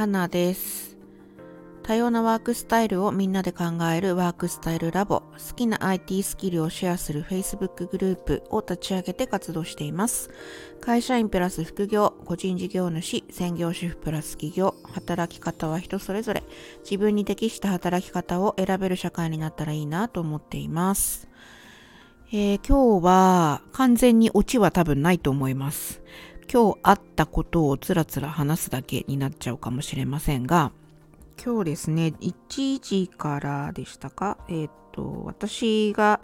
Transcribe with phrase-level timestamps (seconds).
[0.00, 0.96] 花です。
[1.82, 5.20] 多様なワークスタイルをみんなで考えるワークスタイルラボ。
[5.20, 10.30] 好きな IT スキルをシェアする Facebook グループを立ち上げて活動しています。
[10.80, 16.44] 会社員プラス副業、個人事業主、専業主婦プラス企業、働き方は人それぞれ、
[16.82, 21.28] 自分に適した働き方を選べる社会になったらいいなと思っています。
[22.32, 26.00] えー、今日は完全にオチは多分ないと思います。
[26.52, 30.72] 今日あったことをつらつら話すだけになっちゃうかもしれませんが、
[31.42, 34.36] 今日ですね、1時からでしたか？
[34.48, 36.20] えっ、と、私が、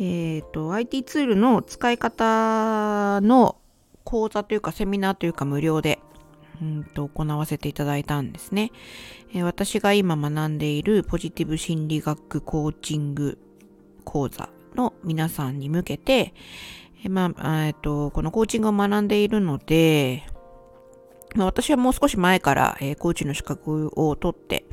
[0.00, 3.56] えっ、と、IT ツールの使い方の
[4.04, 6.00] 講座というかセミナーというか無料で、
[6.62, 8.70] うんと行わせていただいたんですね、
[9.34, 13.36] えー、私が今学んでいるポジティブ心理学コーチング
[14.04, 16.32] 講座の皆さんに向けて、
[17.04, 20.24] えまあ、えっと、このコーチングを学んでいるので、
[21.34, 24.64] まあ、私はもう少し前から、えー、コーチの資格を取って、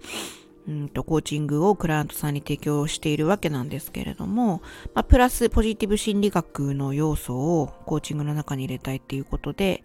[0.68, 4.62] うんと、コーチングをクライアントさんに提供しているわけなんですけれども、
[4.94, 9.84] まあ、プラスポジティブ心理学の要素をコーチングの中に入れたいっていうことで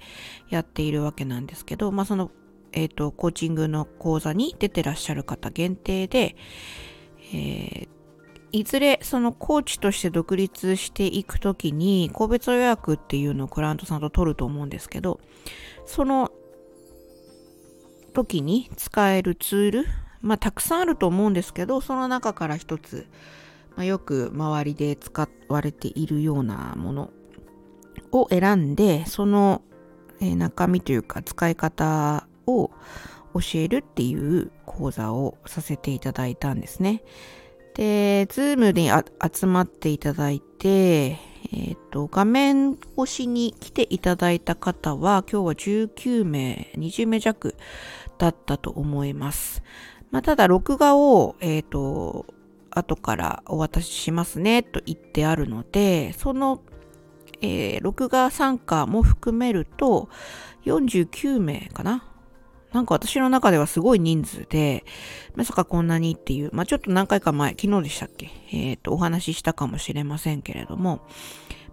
[0.50, 2.30] やっているわけなんですけど、まあ、その、
[2.72, 6.36] えっ、ー、と、コーチングの講座に出てらっしゃる方限定で、
[7.32, 7.88] えー、
[8.54, 15.18] いずれそのコーチとして独立していくときに個別予約っていうのをクライアントさんと取ると思うんですけど、
[15.86, 16.30] その
[18.12, 19.86] 時に使えるツール、
[20.20, 23.08] まあたくさんあると思うんですけど、その中から一つ、
[23.74, 27.10] まあ、よく周りで使われているようなもの
[28.12, 29.62] を選んで、その
[30.20, 32.70] 中身というか使い方を
[33.34, 37.02] 教えるっていう講座をさせていただいたんですね。
[37.74, 41.18] で、ズームに集まっていただいて、
[41.52, 47.56] えっ、ー、と、画面越しに来ていただいた方は、今日は19名、20名弱
[48.18, 49.62] だったと思います。
[50.10, 52.26] まあ、ただ、録画を、えっ、ー、と、
[52.70, 56.62] 後からお渡ししますね、と言ってあるので、その、
[57.40, 60.08] えー、録画参加も含めると、
[60.64, 62.04] 49名かな
[62.74, 64.84] なんか私の中ではすごい人数で、
[65.36, 68.30] まさかこんなにっていう、まあ、ちょっと何回か前、昨日でしたっけ？
[68.50, 71.06] えっ、ー、と、お話ししたかもしれませんけれども、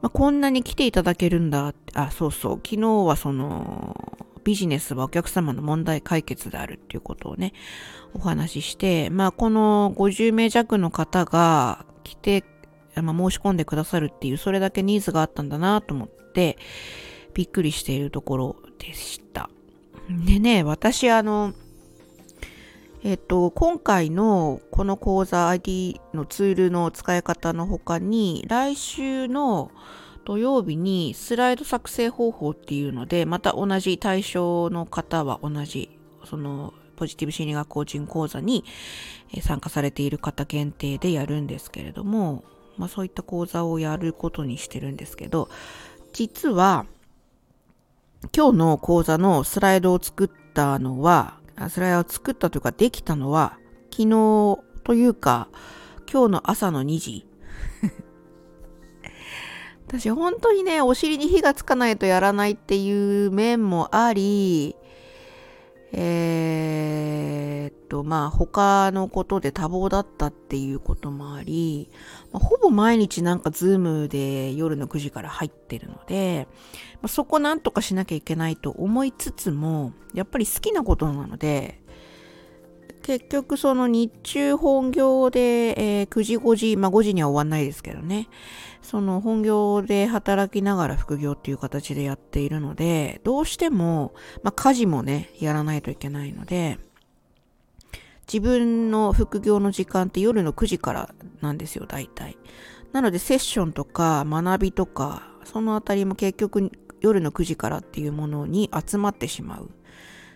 [0.03, 7.53] まあ、こんなに来ていただけるんだって、あ、そうそう、昨日はその、ビジネスはお客様の問題解決であるっていうことをね、
[8.13, 12.43] お話しして、まあ、この50名弱の方が来て、
[12.95, 16.59] まあ、申し込んでくださるっていう、それだけニーズがあったんだなと思って、
[17.33, 19.49] びっくりしているところでした。
[20.25, 21.53] でね、私あの、
[23.03, 29.71] えっと、今回のこの講座 ID のツールの使い方の他に、来週の
[30.25, 35.89] 土曜日にスライド作成方法っていうので、また同じ対象の方は同じ、
[36.25, 38.63] そのポジティブ心理学コーチング講座に
[39.41, 42.43] 参加されている方限定でやるんですけれども、
[42.77, 45.49] まあそういった講座をやることにしてるんですけど、
[46.13, 46.85] 実は、
[48.35, 51.39] 今日の講座のスライドを作ったのは、
[51.69, 53.57] スライドを作ったというかできたのは、
[53.91, 55.47] 昨日というか、
[56.11, 57.25] 今日の朝の2時。
[59.87, 64.75] 私本当にね、お尻に火がつかないとやらないっていう面もあり、
[65.91, 66.20] えー、
[67.91, 71.89] と、まあ、他のことで多忙だったっていうこともあり、
[72.31, 76.47] まあ、ほぼ毎日なんかズームで夜の9時から入ってるので、
[76.93, 81.81] まあ、そこなんとかしなきゃいけないと思いつつも、やっぱり好きなことなので、
[83.03, 88.29] 結局その日中本業で、えー、9時5時、まあ5時には終わんないですけどね。
[88.81, 94.13] その本業で働きながら副業っていう形でやっているので、どうしても、
[94.43, 96.77] まあ家事もね、やらないといけないので、
[98.31, 102.37] 自分の副業の時間って夜の9時からなんですよ、大体。
[102.93, 106.71] なのでセッションとか学びとか、そのあたりも結局
[107.01, 109.71] 夜の9時からっていうものに集まってしまう。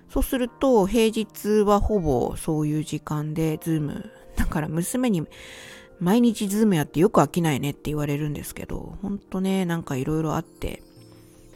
[0.09, 4.11] そうすると、平日はほぼそういう時間で、 Zoom。
[4.35, 5.25] だから娘に、
[5.99, 10.83] 毎日 Zoom やってよく飽きないねって言われるんですけど、ほんとね、なんかいろいろあって、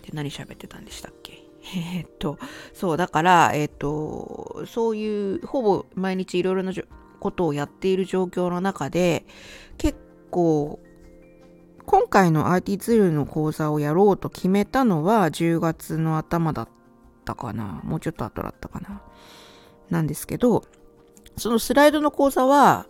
[0.04, 1.39] で、何喋ってたんでしたっけ？
[1.76, 2.38] えー、っと、
[2.74, 6.74] そう、だから、えー、っと、そういう、ほぼ毎日いろいろな
[7.20, 9.26] ことをやっている状況の中で、
[9.78, 10.00] 結
[10.32, 10.80] 構、
[11.86, 16.70] 今回の IT ツールの講座をやろうと決めたのは10月の頭だっ
[17.26, 17.82] たかな。
[17.84, 19.02] もうちょっと後だったかな。
[19.90, 20.66] なんですけど、
[21.38, 22.88] そのスライドの講座は、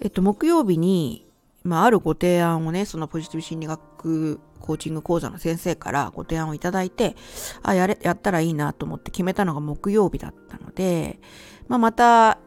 [0.00, 1.27] えっと、木曜日に、
[1.68, 7.14] まあ、あるご提案をね、そのポジティブ心理学コーチング講座の先生からご提案をいただいて、
[7.62, 11.20] あ、やれ、やったらいいなと思って決めたのが木曜日だったので、
[11.68, 12.38] まあ、また、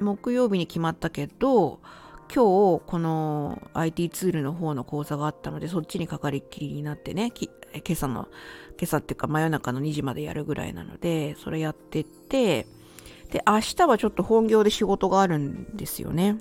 [0.00, 1.80] 木曜日に決まったけど、
[2.34, 7.50] 今日この IT ツールの方の講座があったのでそっちにかかりっきりになってね今
[7.92, 8.28] 朝の
[8.78, 12.66] 今朝っていうか真夜中の2時までやるぐらいなのでそれやってって
[13.30, 16.38] で明日はちょっと本業で仕事があるんですよね。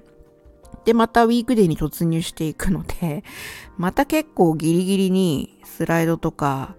[0.85, 3.23] でまたウィークデーに突入していくので
[3.77, 6.75] また結構ギリギリにスライドとか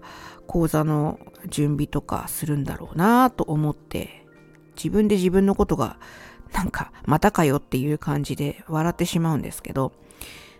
[0.47, 4.25] 講座の準備とかするんだろうなと思って
[4.75, 5.97] 自分で自分のことが
[6.53, 9.93] なんか、またかよっていう感じで笑ってしまうんですけど、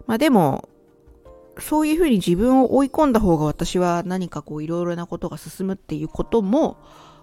[0.06, 0.70] まあでも、
[1.60, 6.78] そういうふうに自分を追い込んだ方が私は何かこういろいろなことが進むっていうことも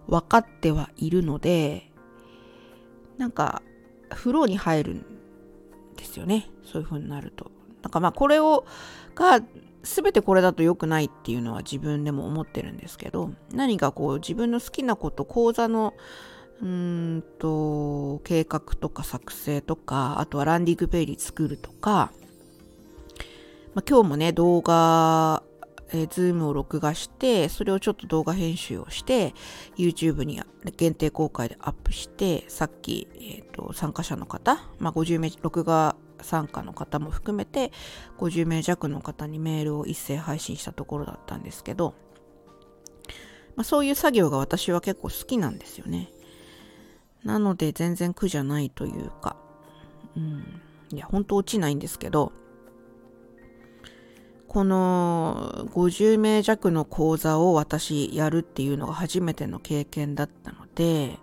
[0.09, 1.91] 分かってはいるので、
[3.19, 3.63] なんか、
[4.13, 5.05] フローに入るん
[5.97, 6.49] ですよね。
[6.65, 7.51] そういうふうになると。
[7.83, 8.65] なんかまあこれを、
[9.15, 9.41] が、
[9.83, 15.95] 全てこれだと良くないっていうのは自分でも思ってるんですけど、何かこう自分の好きなこと、講座の
[16.63, 22.13] うんと、計画とか作成とか、あとはランディングページ作るとか、
[23.75, 25.43] まあ、今日もね、動画、
[25.93, 29.35] えー、ズームを録画して、それをちょっと動画編集をして、
[29.77, 30.43] YouTube に
[30.77, 37.73] 限定公開でアップして、さっき、えーと、参加者の方、まあ、50名、録画参加の方も含めて、
[38.19, 41.95] 50名弱の方にメールを一斉配信したところだったんですけど、
[43.55, 46.13] まあ、そういう作業が私は結構好きなんですよね。
[47.25, 49.37] なので全然苦じゃないというか、
[50.17, 50.61] うん、
[50.93, 52.33] いや、ほんと落ちないんですけど、
[54.57, 61.19] この50名弱の講座を私やるっていうのが初めての経験だったので、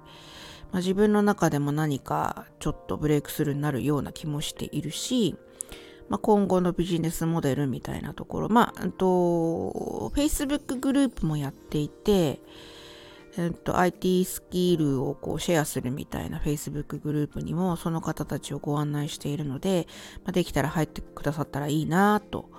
[0.72, 5.36] まあ、自分の中でも何かちょっとブレイクスルーになるような気もしているし、
[6.10, 12.40] まあ、今後のビジネスモデルみたいなところ、まあ、と、Facebook グループもやっていて、
[13.36, 19.88] えっと、IT スキルをこうシェアするみたいな Facebook グループにもその方たちをご案内しているので、
[20.18, 22.52] まあ、できたら入ってくださったらいいなと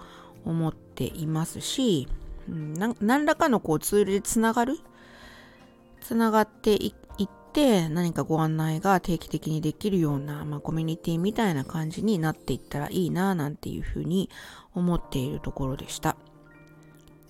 [0.45, 2.09] 思っていますし、
[2.49, 4.79] うん、何らかのこうツールでつながる？
[6.01, 14.29] つながっていって何かご案内が定期的にできるような、まあ、コミュニティみたいな感じになっていったらいいななんていうふうに
[14.75, 16.17] 思っているところでした。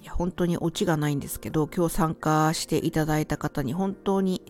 [0.02, 4.42] いや本当にオチがないんですけど、今日参加していただいた方に本当に、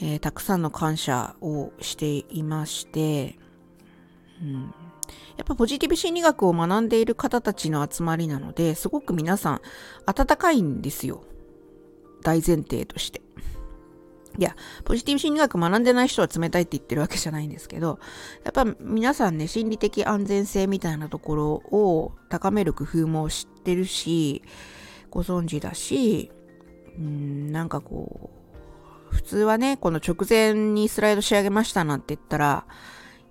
[0.00, 3.38] えー、たくさんの感謝をしていまして、
[4.42, 4.74] うん、
[5.36, 9.60] やっぱポジティブ心理学を学んでいる方たちの集まりなので、すごく皆さん
[10.06, 11.24] 温かいんですよ。
[12.22, 13.22] 大前提として。
[14.36, 18.00] いや、ポジティブ心理学学んでない人は冷たいって言ってるわけじゃないんですけど、
[18.44, 24.42] やっぱ皆さんね、心理的安全性みたいなところを高める工夫も知ってるし、
[25.10, 26.32] ご存知だし、
[26.98, 28.30] うん、なんかこ
[29.12, 32.66] う、普通はね、この直前にスライド仕上げましたなんて言ったら、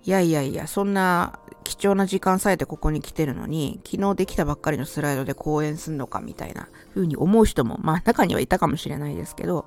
[0.04, 9.66] いやいやいや、そんな貴重な時間さえてここに来てるのに、昨日できたばっかりのスライドで講演すんのかみたいな風に思う人も、まあ中にはいたかもしれないですけど、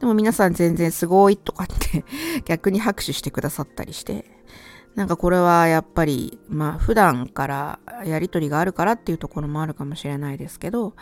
[0.00, 2.04] でも皆さん全然すごいとかって
[2.44, 4.24] 逆に拍手してくださったりして、
[4.96, 10.94] なんかこれはやっぱり、まあ普段からやりとりがあるからっていうところもあるかもしれないですけど、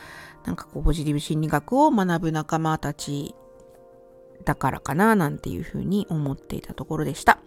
[0.44, 3.34] なんかこうポジティブ心理学を学ぶ仲間たち
[4.44, 7.38] だからかななんていうふうに思っていたところでした。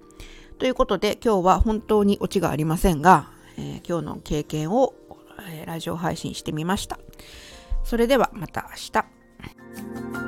[0.60, 4.96] ということで今日は本当にオチがありませんが、えー、今日の経験を、
[5.50, 7.00] えー、ラジオ配信してみました。
[7.84, 10.27] それではまた明日。